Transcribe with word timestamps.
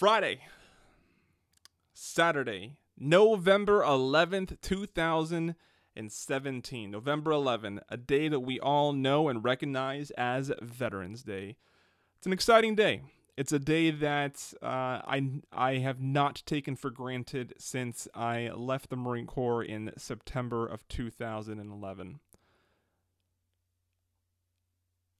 Friday, 0.00 0.40
Saturday, 1.92 2.78
November 2.98 3.82
11th, 3.82 4.58
2017. 4.62 6.90
November 6.90 7.32
11, 7.32 7.80
a 7.90 7.98
day 7.98 8.28
that 8.28 8.40
we 8.40 8.58
all 8.58 8.94
know 8.94 9.28
and 9.28 9.44
recognize 9.44 10.10
as 10.12 10.50
Veterans 10.62 11.22
Day. 11.22 11.58
It's 12.16 12.26
an 12.26 12.32
exciting 12.32 12.74
day. 12.74 13.02
It's 13.36 13.52
a 13.52 13.58
day 13.58 13.90
that 13.90 14.54
uh, 14.62 15.04
I, 15.04 15.42
I 15.52 15.74
have 15.74 16.00
not 16.00 16.44
taken 16.46 16.76
for 16.76 16.88
granted 16.88 17.52
since 17.58 18.08
I 18.14 18.48
left 18.54 18.88
the 18.88 18.96
Marine 18.96 19.26
Corps 19.26 19.62
in 19.62 19.92
September 19.98 20.66
of 20.66 20.88
2011 20.88 22.20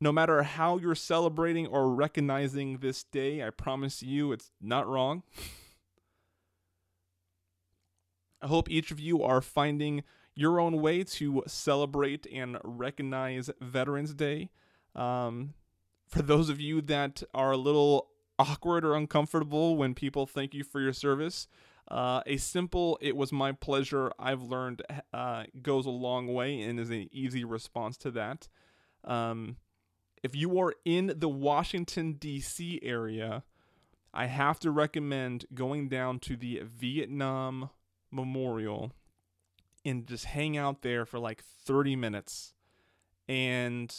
no 0.00 0.12
matter 0.12 0.42
how 0.42 0.78
you're 0.78 0.94
celebrating 0.94 1.66
or 1.66 1.90
recognizing 1.90 2.78
this 2.78 3.04
day, 3.04 3.42
I 3.42 3.50
promise 3.50 4.02
you 4.02 4.32
it's 4.32 4.50
not 4.60 4.86
wrong. 4.86 5.22
I 8.42 8.46
hope 8.46 8.70
each 8.70 8.90
of 8.90 9.00
you 9.00 9.22
are 9.22 9.40
finding 9.40 10.04
your 10.34 10.60
own 10.60 10.82
way 10.82 11.04
to 11.04 11.42
celebrate 11.46 12.26
and 12.32 12.58
recognize 12.62 13.50
Veterans 13.60 14.12
Day. 14.12 14.50
Um, 14.94 15.54
for 16.06 16.22
those 16.22 16.48
of 16.48 16.60
you 16.60 16.80
that 16.82 17.22
are 17.32 17.52
a 17.52 17.56
little 17.56 18.10
awkward 18.38 18.84
or 18.84 18.94
uncomfortable 18.94 19.76
when 19.76 19.94
people 19.94 20.26
thank 20.26 20.54
you 20.54 20.64
for 20.64 20.80
your 20.80 20.92
service, 20.92 21.48
uh, 21.88 22.22
a 22.26 22.36
simple 22.36 22.98
"It 23.00 23.16
was 23.16 23.32
my 23.32 23.52
pleasure" 23.52 24.12
I've 24.18 24.42
learned 24.42 24.82
uh, 25.12 25.44
goes 25.62 25.86
a 25.86 25.90
long 25.90 26.32
way 26.32 26.60
and 26.60 26.78
is 26.80 26.90
an 26.90 27.08
easy 27.12 27.44
response 27.44 27.96
to 27.98 28.10
that. 28.12 28.48
Um, 29.04 29.56
if 30.24 30.34
you 30.34 30.58
are 30.58 30.74
in 30.86 31.12
the 31.18 31.28
Washington, 31.28 32.14
D.C. 32.14 32.80
area, 32.82 33.44
I 34.14 34.24
have 34.24 34.58
to 34.60 34.70
recommend 34.70 35.44
going 35.52 35.90
down 35.90 36.18
to 36.20 36.34
the 36.34 36.62
Vietnam 36.64 37.68
Memorial 38.10 38.92
and 39.84 40.06
just 40.06 40.24
hang 40.24 40.56
out 40.56 40.80
there 40.80 41.04
for 41.04 41.18
like 41.18 41.44
30 41.44 41.94
minutes. 41.96 42.54
And 43.28 43.94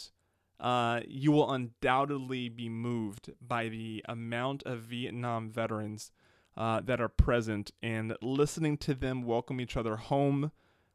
uh, 0.58 1.02
you 1.06 1.30
will 1.30 1.52
undoubtedly 1.52 2.48
be 2.48 2.68
moved 2.68 3.30
by 3.40 3.68
the 3.68 4.04
amount 4.08 4.64
of 4.64 4.80
Vietnam 4.80 5.48
veterans 5.48 6.10
uh, 6.56 6.80
that 6.80 7.00
are 7.00 7.08
present 7.08 7.70
and 7.80 8.16
listening 8.20 8.78
to 8.78 8.94
them 8.94 9.22
welcome 9.22 9.60
each 9.60 9.76
other 9.76 9.94
home, 9.94 10.50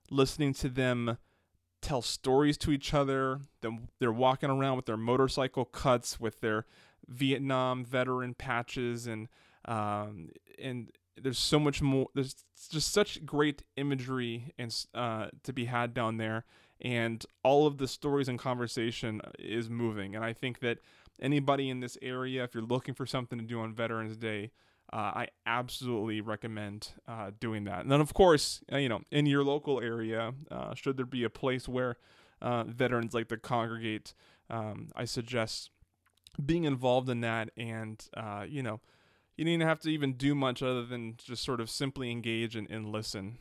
listening 0.09 0.53
to 0.55 0.67
them 0.67 1.17
tell 1.81 2.01
stories 2.01 2.57
to 2.59 2.71
each 2.71 2.93
other. 2.93 3.41
They're 3.99 4.11
walking 4.11 4.49
around 4.49 4.75
with 4.75 4.85
their 4.85 4.97
motorcycle 4.97 5.65
cuts, 5.65 6.19
with 6.19 6.41
their 6.41 6.65
Vietnam 7.07 7.83
veteran 7.83 8.33
patches, 8.33 9.07
and 9.07 9.27
um, 9.65 10.29
and 10.59 10.91
there's 11.21 11.39
so 11.39 11.59
much 11.59 11.81
more. 11.81 12.07
There's 12.13 12.35
just 12.69 12.93
such 12.93 13.25
great 13.25 13.63
imagery 13.75 14.53
and 14.57 14.73
uh, 14.93 15.27
to 15.43 15.53
be 15.53 15.65
had 15.65 15.93
down 15.93 16.17
there, 16.17 16.45
and 16.79 17.25
all 17.43 17.67
of 17.67 17.77
the 17.77 17.87
stories 17.87 18.27
and 18.27 18.39
conversation 18.39 19.21
is 19.39 19.69
moving. 19.69 20.15
And 20.15 20.23
I 20.23 20.33
think 20.33 20.59
that 20.59 20.79
anybody 21.21 21.69
in 21.69 21.79
this 21.79 21.97
area, 22.01 22.43
if 22.43 22.53
you're 22.53 22.63
looking 22.63 22.93
for 22.93 23.05
something 23.05 23.37
to 23.39 23.45
do 23.45 23.59
on 23.59 23.73
Veterans 23.73 24.17
Day, 24.17 24.45
uh, 24.45 24.70
I 24.97 25.27
absolutely 25.45 26.19
recommend 26.21 26.89
uh, 27.07 27.31
doing 27.39 27.63
that. 27.63 27.81
And 27.81 27.91
then, 27.91 28.01
of 28.01 28.13
course, 28.13 28.61
uh, 28.71 28.77
you 28.77 28.89
know, 28.89 29.01
in 29.11 29.25
your 29.25 29.43
local 29.43 29.79
area, 29.79 30.33
uh, 30.49 30.75
should 30.75 30.97
there 30.97 31.05
be 31.05 31.23
a 31.23 31.29
place 31.29 31.67
where 31.67 31.97
uh, 32.41 32.63
veterans 32.65 33.13
like 33.13 33.27
to 33.29 33.37
congregate, 33.37 34.13
um, 34.49 34.89
I 34.95 35.05
suggest 35.05 35.69
being 36.43 36.63
involved 36.63 37.09
in 37.09 37.21
that. 37.21 37.51
And 37.55 38.03
uh, 38.15 38.45
you 38.47 38.63
know, 38.63 38.81
you 39.37 39.45
didn't 39.45 39.67
have 39.67 39.79
to 39.81 39.89
even 39.89 40.13
do 40.13 40.35
much 40.35 40.61
other 40.61 40.85
than 40.85 41.15
just 41.17 41.43
sort 41.43 41.61
of 41.61 41.69
simply 41.69 42.11
engage 42.11 42.55
and, 42.55 42.69
and 42.69 42.89
listen. 42.89 43.37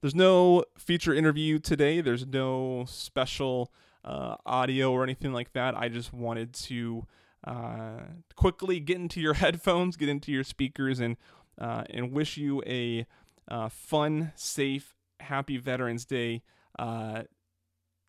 There's 0.00 0.14
no 0.14 0.64
feature 0.78 1.14
interview 1.14 1.58
today. 1.58 2.00
There's 2.00 2.26
no 2.26 2.84
special 2.88 3.70
uh, 4.04 4.36
audio 4.46 4.92
or 4.92 5.02
anything 5.04 5.32
like 5.32 5.52
that. 5.52 5.76
I 5.76 5.88
just 5.88 6.12
wanted 6.12 6.54
to 6.54 7.06
uh, 7.46 8.00
quickly 8.34 8.80
get 8.80 8.96
into 8.96 9.20
your 9.20 9.34
headphones, 9.44 9.96
get 9.96 10.08
into 10.08 10.32
your 10.32 10.44
speakers, 10.44 11.00
and 11.00 11.16
uh, 11.60 11.84
and 11.90 12.12
wish 12.12 12.38
you 12.38 12.62
a 12.66 13.06
uh, 13.48 13.68
fun, 13.68 14.32
safe, 14.36 14.94
happy 15.20 15.58
Veterans 15.58 16.06
Day. 16.06 16.42
Uh, 16.78 17.24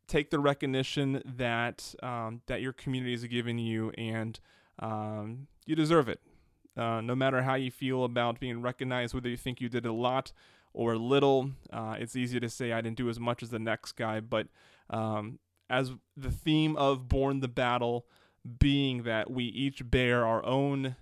take 0.08 0.30
the 0.30 0.40
recognition 0.40 1.22
that 1.26 1.94
um, 2.02 2.42
that 2.48 2.62
your 2.62 2.74
community 2.74 3.12
has 3.12 3.26
given 3.26 3.58
you, 3.58 3.92
and 3.98 4.40
um, 4.80 5.48
you 5.66 5.76
deserve 5.76 6.08
it. 6.08 6.22
Uh, 6.78 7.02
no 7.02 7.16
matter 7.16 7.42
how 7.42 7.56
you 7.56 7.70
feel 7.70 8.06
about 8.06 8.40
being 8.40 8.62
recognized, 8.62 9.14
whether 9.14 9.28
you 9.28 9.36
think 9.36 9.60
you 9.60 9.68
did 9.68 9.86
a 9.86 9.92
lot 9.92 10.32
or 10.74 10.96
little. 10.98 11.52
Uh, 11.72 11.96
it's 12.00 12.16
easy 12.16 12.40
to 12.40 12.50
say 12.50 12.72
I 12.72 12.82
didn't 12.82 12.98
do 12.98 13.10
as 13.10 13.20
much 13.20 13.44
as 13.44 13.50
the 13.50 13.60
next 13.60 13.94
guy, 13.94 14.20
but 14.20 14.48
um, 14.90 15.40
as 15.70 15.92
the 16.16 16.32
theme 16.32 16.76
of 16.76 17.08
Borne 17.08 17.40
the 17.40 17.48
Battle 17.48 18.06
being 18.60 19.04
that 19.04 19.30
we 19.30 19.46
each 19.46 19.90
bear 19.90 20.26
our 20.26 20.44
own 20.46 20.96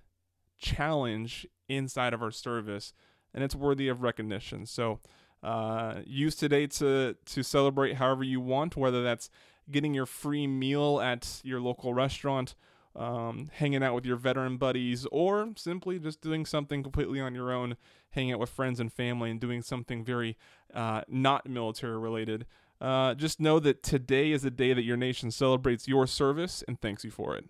challenge 0.58 1.47
inside 1.68 2.13
of 2.13 2.22
our 2.22 2.31
service, 2.31 2.94
and 3.34 3.44
it's 3.44 3.56
worthy 3.56 3.88
of 3.88 4.02
recognition. 4.02 4.66
So, 4.66 5.00
uh, 5.41 6.02
use 6.06 6.35
today 6.35 6.68
to 6.68 7.16
to 7.25 7.44
celebrate 7.44 7.96
however 7.96 8.24
you 8.24 8.41
want, 8.41 8.75
whether 8.75 9.02
that's 9.02 9.29
getting 9.72 9.94
your 9.94 10.06
free 10.06 10.47
meal 10.47 11.00
at 11.00 11.40
your 11.44 11.62
local 11.62 11.94
restaurant 11.94 12.56
um, 12.95 13.50
hanging 13.53 13.83
out 13.83 13.95
with 13.95 14.05
your 14.05 14.17
veteran 14.17 14.57
buddies, 14.57 15.05
or 15.11 15.50
simply 15.55 16.00
just 16.00 16.22
doing 16.22 16.45
something 16.45 16.83
completely 16.83 17.19
on 17.19 17.35
your 17.35 17.51
own, 17.51 17.77
hanging 18.11 18.33
out 18.33 18.39
with 18.39 18.50
friends 18.50 18.79
and 18.79 18.91
family, 18.91 19.31
and 19.31 19.39
doing 19.39 19.61
something 19.61 20.03
very 20.03 20.38
uh, 20.73 21.01
not 21.07 21.47
military 21.47 21.97
related. 21.97 22.45
Uh, 22.81 23.13
just 23.13 23.39
know 23.39 23.59
that 23.59 23.83
today 23.83 24.31
is 24.31 24.45
a 24.45 24.49
day 24.49 24.73
that 24.73 24.83
your 24.83 24.97
nation 24.97 25.31
celebrates 25.31 25.88
your 25.88 26.07
service 26.07 26.63
and 26.67 26.79
thanks 26.79 27.03
you 27.03 27.11
for 27.11 27.35
it. 27.35 27.45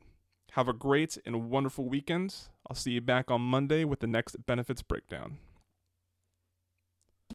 Have 0.53 0.67
a 0.67 0.73
great 0.73 1.17
and 1.25 1.49
wonderful 1.49 1.87
weekend. 1.87 2.35
I'll 2.67 2.75
see 2.75 2.91
you 2.91 3.01
back 3.01 3.29
on 3.29 3.41
Monday 3.41 3.83
with 3.83 3.99
the 3.99 4.07
next 4.07 4.45
benefits 4.47 4.81
breakdown. 4.81 5.37